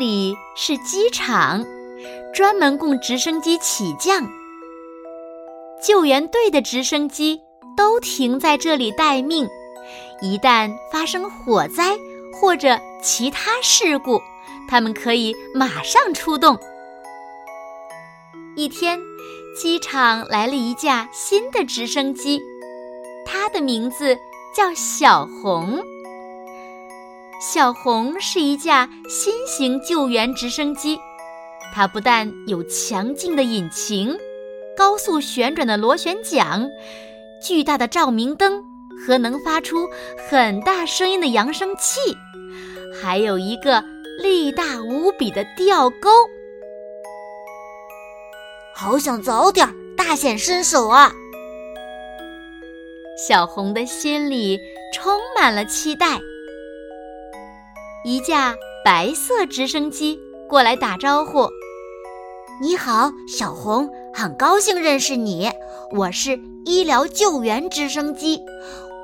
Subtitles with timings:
[0.00, 1.62] 里是机场，
[2.32, 4.26] 专门供直升机起降。
[5.82, 7.42] 救援队的直升机
[7.76, 9.46] 都停在这里待命。
[10.22, 11.98] 一旦发生火灾
[12.32, 14.22] 或者其他事故，
[14.70, 16.58] 他们可以马上出动。
[18.56, 18.98] 一天，
[19.54, 22.40] 机场来了一架新的直升机，
[23.26, 24.16] 它的名字
[24.56, 25.78] 叫小红。
[27.40, 30.98] 小红是一架新型救援直升机，
[31.74, 34.14] 它不但有强劲的引擎、
[34.76, 36.70] 高速旋转的螺旋桨、
[37.42, 38.62] 巨大的照明灯
[38.94, 39.88] 和能发出
[40.28, 41.98] 很大声音的扬声器，
[43.00, 43.82] 还有一个
[44.18, 46.10] 力大无比的吊钩。
[48.74, 51.10] 好想早点大显身手啊！
[53.16, 54.58] 小红的心里
[54.92, 56.20] 充满了期待。
[58.02, 61.50] 一架白色直升机过来打招呼
[62.62, 65.52] ：“你好，小红，很高兴认识你。
[65.92, 68.40] 我是医疗救援直升机，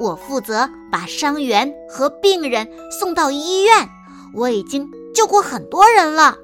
[0.00, 2.66] 我负责把伤员和病人
[2.98, 3.90] 送到医院。
[4.34, 6.38] 我已经救过很多人了。”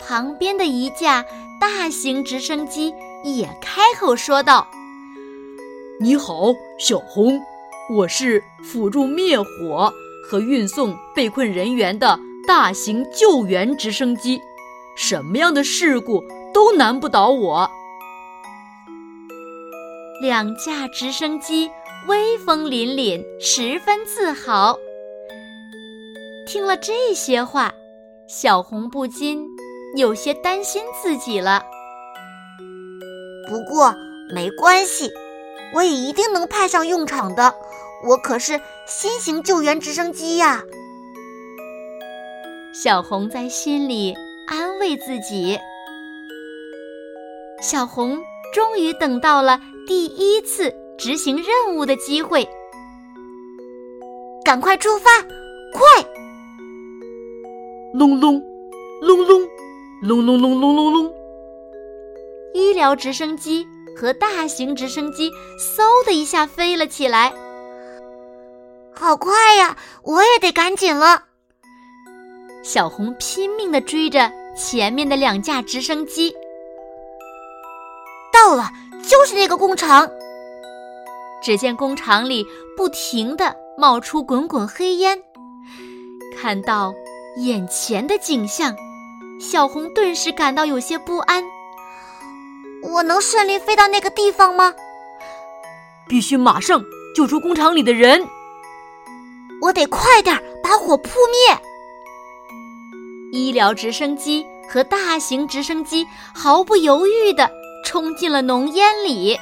[0.00, 1.26] 旁边的一架
[1.60, 4.66] 大型直升机也开口说道
[6.00, 7.38] ：“你好，小红。”
[7.90, 9.90] 我是辅助灭火
[10.22, 14.38] 和运送被困人员的大型救援直升机，
[14.94, 17.70] 什么样的事故都难不倒我。
[20.20, 21.70] 两架直升机
[22.08, 24.76] 威风凛凛，十分自豪。
[26.46, 27.72] 听了这些话，
[28.28, 29.46] 小红不禁
[29.96, 31.64] 有些担心自己了。
[33.48, 33.94] 不过
[34.34, 35.10] 没关系，
[35.72, 37.54] 我也一定能派上用场的。
[38.04, 40.62] 我可是新型救援直升机呀！
[42.72, 44.14] 小红在心里
[44.46, 45.58] 安慰自己。
[47.60, 48.18] 小红
[48.54, 52.48] 终于等到了第一次执行任务的机会，
[54.44, 55.10] 赶快出发！
[55.72, 55.82] 快！
[57.94, 58.40] 隆隆，
[59.02, 59.40] 隆隆，
[60.02, 61.12] 隆隆隆隆隆隆！
[62.54, 63.66] 医疗直升机
[63.96, 67.32] 和大型直升机嗖的一下飞了起来。
[69.08, 69.74] 好快呀！
[70.02, 71.22] 我也得赶紧了。
[72.62, 76.36] 小红拼命的追着前面的两架直升机。
[78.30, 78.70] 到了，
[79.02, 80.06] 就是那个工厂。
[81.42, 85.18] 只见工厂里不停的冒出滚滚黑烟。
[86.38, 86.92] 看到
[87.38, 88.76] 眼前的景象，
[89.40, 91.42] 小红顿时感到有些不安。
[92.82, 94.74] 我能顺利飞到那个地方吗？
[96.06, 96.84] 必须马上
[97.16, 98.28] 救出工厂里的人。
[99.60, 101.58] 我得快点把火扑灭！
[103.32, 107.50] 医疗直升机和大型直升机毫不犹豫地
[107.84, 109.36] 冲进了浓烟里。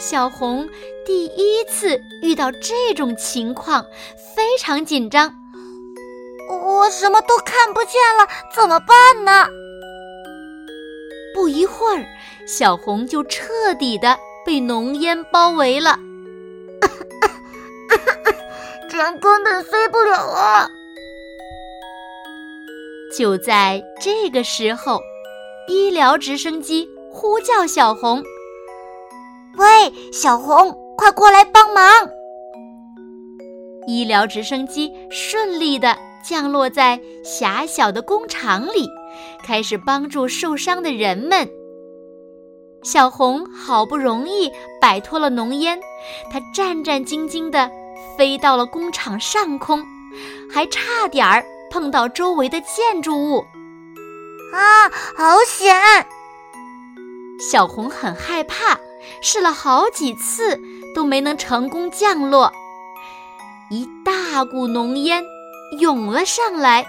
[0.00, 0.68] 小红
[1.04, 3.84] 第一次遇到这种情况，
[4.34, 5.34] 非常紧张。
[6.48, 9.46] 我什么都看不见了，怎么办呢？
[11.34, 12.06] 不一会儿，
[12.46, 15.98] 小红就彻底的被浓烟包围了。
[19.20, 20.68] 根本飞不了啊！
[23.16, 25.00] 就在这个时候，
[25.68, 28.22] 医疗直升机呼叫小红
[29.56, 31.84] ：“喂，小红，快过来帮忙！”
[33.86, 38.88] 医疗直升机顺利的降落在狭小的工厂里，
[39.42, 41.48] 开始帮助受伤的人们。
[42.82, 45.80] 小红好不容易摆脱了浓烟，
[46.30, 47.70] 她战战兢兢的。
[48.16, 49.84] 飞到了工厂上空，
[50.50, 53.44] 还差点儿碰到周围的建筑物，
[54.52, 55.74] 啊，好险！
[57.40, 58.78] 小红很害怕，
[59.22, 60.60] 试了好几次
[60.94, 62.52] 都没能成功降落。
[63.70, 65.22] 一大股浓烟
[65.78, 66.86] 涌了上来，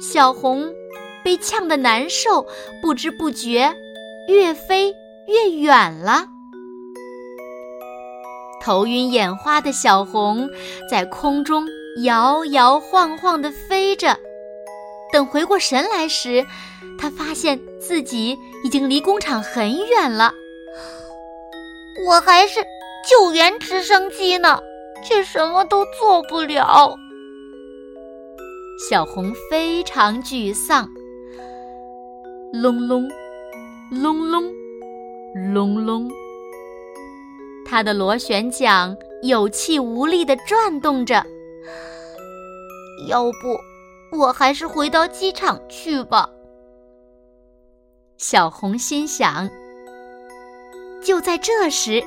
[0.00, 0.74] 小红
[1.24, 2.44] 被呛得难受，
[2.82, 3.74] 不知不觉
[4.28, 4.92] 越飞
[5.26, 6.26] 越远了。
[8.60, 10.48] 头晕眼花的小红
[10.90, 11.66] 在空中
[12.04, 14.16] 摇摇晃晃地飞着。
[15.12, 16.46] 等回过神来时，
[16.98, 20.32] 他发现自己已经离工厂很远了。
[22.06, 22.60] 我还是
[23.08, 24.60] 救援直升机呢，
[25.04, 26.94] 却什么都做不了。
[28.88, 30.88] 小红非常沮丧。
[32.52, 33.08] 隆隆，
[33.90, 34.52] 隆隆，
[35.52, 36.10] 隆隆，
[37.70, 41.24] 他的螺旋桨有气无力地转动着。
[43.06, 46.28] 要不，我还是回到机场去吧。
[48.18, 49.48] 小红心想。
[51.00, 52.02] 就在这时，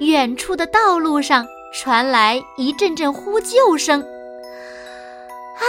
[0.00, 4.02] 远处的道路上传来一阵阵呼救声。
[4.02, 5.62] 啊，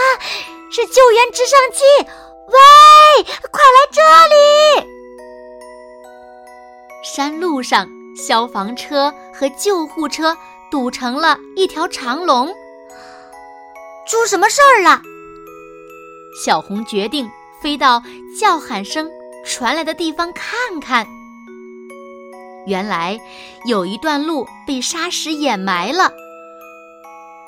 [0.72, 1.84] 是救援直升机！
[2.48, 4.00] 喂，快来这
[4.82, 4.90] 里！
[7.04, 10.36] 山路上，消防车和救护车
[10.70, 12.48] 堵成了一条长龙。
[14.08, 15.02] 出什么事儿了？
[16.44, 17.28] 小红决定
[17.62, 18.02] 飞到
[18.38, 19.10] 叫喊声
[19.44, 21.06] 传来的地方看看。
[22.66, 23.18] 原来，
[23.66, 26.12] 有一段路被沙石掩埋了。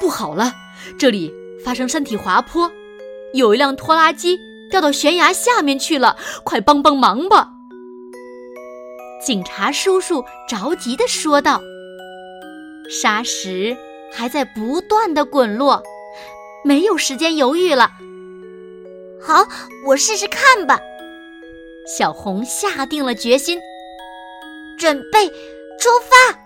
[0.00, 0.52] 不好了，
[0.98, 1.32] 这里
[1.64, 2.70] 发生山体滑坡，
[3.34, 4.38] 有一辆拖拉机。
[4.70, 7.51] 掉到悬崖下面去了，快帮帮忙吧！
[9.24, 11.60] 警察叔叔着急地说道。
[12.90, 13.76] 沙石
[14.12, 15.82] 还在不断的滚落，
[16.64, 17.90] 没有时间犹豫了。
[19.24, 19.46] 好，
[19.86, 20.80] 我试试看吧。
[21.86, 23.58] 小红下定了决心，
[24.78, 26.38] 准备出发。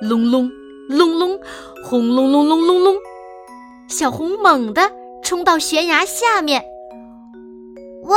[0.00, 0.50] 隆隆
[0.88, 1.38] 隆隆，
[1.84, 2.96] 轰隆隆隆隆隆，
[3.88, 4.90] 小红猛地
[5.22, 6.64] 冲到悬崖下面。
[8.04, 8.16] 喂，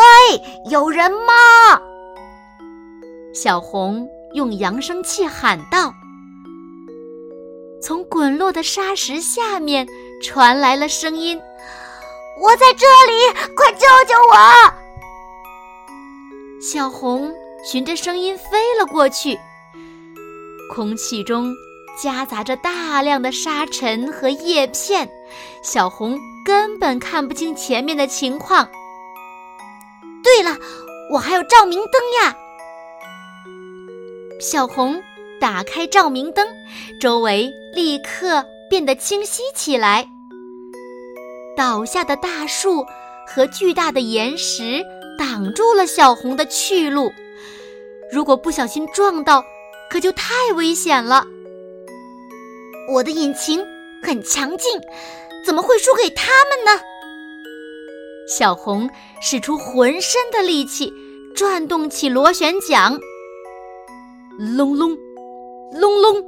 [0.70, 1.82] 有人吗？
[3.36, 5.94] 小红用扬声器喊道。
[7.84, 9.86] 从滚落的沙石下面
[10.24, 11.38] 传来了声音
[12.42, 14.36] ：“我在这里，快救救我！”
[16.64, 17.30] 小红
[17.70, 19.38] 循着声音飞了过去，
[20.74, 21.54] 空气中
[22.02, 25.10] 夹杂着大量的沙尘和叶片，
[25.62, 28.70] 小红根本看不清前面的情况。
[30.24, 30.58] 对了，
[31.12, 32.34] 我还有照明灯呀！
[34.40, 35.02] 小红
[35.40, 36.48] 打开照明灯，
[37.00, 40.08] 周围立刻变得清晰起来。
[41.56, 42.86] 倒下的大树
[43.26, 44.84] 和巨大的岩石
[45.18, 47.12] 挡住了小红的去路，
[48.12, 49.44] 如果不小心撞到，
[49.90, 51.26] 可就太危险了。
[52.92, 53.66] 我的引擎
[54.04, 54.82] 很强劲，
[55.46, 56.82] 怎么会输给他们呢？
[58.28, 58.90] 小红
[59.22, 60.92] 使出浑身的力气，
[61.34, 63.00] 转动起螺旋桨。
[64.38, 64.98] 隆隆，
[65.72, 66.24] 隆隆，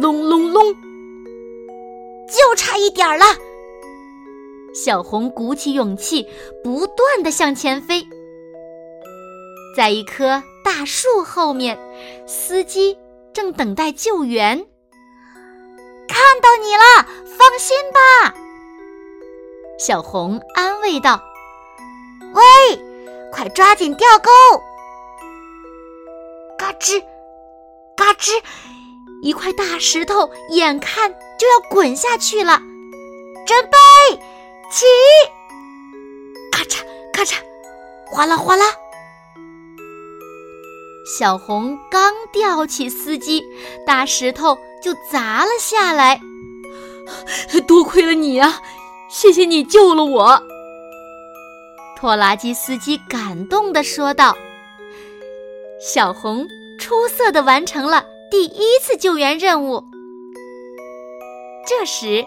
[0.00, 0.74] 隆隆隆，
[2.26, 3.26] 就差一点了。
[4.74, 6.26] 小红鼓起勇气，
[6.62, 8.02] 不断的向前飞。
[9.76, 11.78] 在一棵大树后面，
[12.26, 12.96] 司机
[13.34, 14.64] 正等待救援。
[16.08, 18.34] 看到你了，放心吧。
[19.78, 21.22] 小红安慰道
[22.32, 22.42] ：“喂，
[23.30, 24.30] 快抓紧钓钩！”
[26.56, 27.02] 嘎吱，
[28.04, 28.32] 嘎吱，
[29.22, 32.60] 一块大石头眼看就要滚下去了。
[33.46, 33.78] 准备
[34.70, 34.84] 起！
[36.52, 37.36] 咔嚓咔嚓，
[38.10, 38.66] 哗啦哗啦。
[41.18, 43.42] 小红刚吊起司机，
[43.86, 46.20] 大石头就砸了下来。
[47.66, 48.60] 多亏了你啊！
[49.08, 50.42] 谢谢你救了我，
[51.98, 54.36] 拖拉机司机感动地说道。
[55.80, 56.46] 小红
[56.78, 59.82] 出色的完成了第一次救援任务。
[61.66, 62.24] 这时，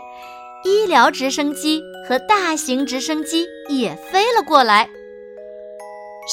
[0.64, 4.90] 医疗直升机和大型直升机也飞了过来。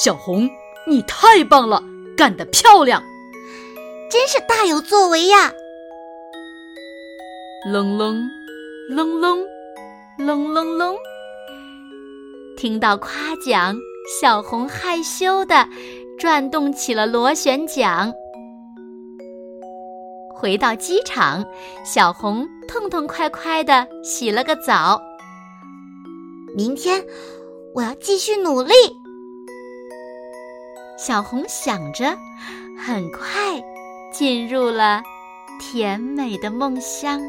[0.03, 0.49] 小红，
[0.87, 1.83] 你太棒了，
[2.17, 3.03] 干得漂亮！
[4.09, 5.53] 真是大有作为呀！
[7.71, 8.21] 隆隆，
[8.89, 9.39] 隆隆。
[10.17, 10.95] 隆隆隆！
[12.55, 13.75] 听到夸奖，
[14.21, 15.67] 小红害羞的
[16.17, 18.13] 转动起了螺旋桨。
[20.33, 21.45] 回到机场，
[21.83, 25.01] 小红痛痛快快的洗了个澡。
[26.55, 27.03] 明天
[27.73, 28.73] 我要继续努力。
[30.97, 32.05] 小红想着，
[32.77, 33.61] 很快
[34.11, 35.01] 进入了
[35.59, 37.21] 甜美的梦乡。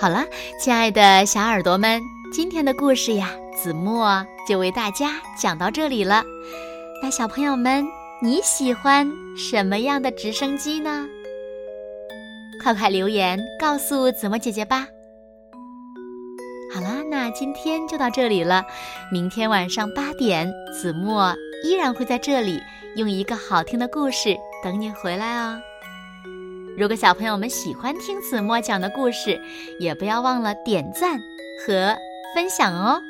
[0.00, 0.24] 好了，
[0.58, 2.00] 亲爱的小耳朵们，
[2.32, 6.24] 今天的故事呀，子墨就为大家讲到这里了。
[7.02, 7.86] 那小朋友们，
[8.22, 11.06] 你喜欢什么样的直升机呢？
[12.62, 14.86] 快快留言告诉子墨姐姐吧。
[16.74, 18.64] 好啦，那今天就到这里了。
[19.12, 22.58] 明天晚上八点，子墨依然会在这里
[22.96, 25.60] 用一个好听的故事等你回来哦。
[26.76, 29.40] 如果小朋友们喜欢听子墨讲的故事，
[29.78, 31.20] 也不要忘了点赞
[31.66, 31.96] 和
[32.34, 33.00] 分享哦。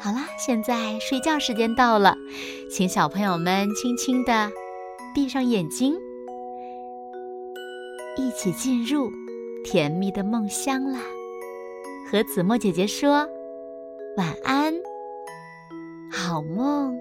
[0.00, 2.16] 好啦，现在睡觉时间到了，
[2.70, 4.50] 请小朋友们轻轻的
[5.14, 5.94] 闭上眼睛，
[8.16, 9.10] 一起进入
[9.64, 11.00] 甜蜜的梦乡啦。
[12.10, 13.28] 和子墨姐姐说
[14.16, 14.74] 晚安，
[16.10, 16.98] 好梦。